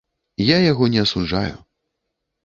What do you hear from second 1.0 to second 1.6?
асуджаю.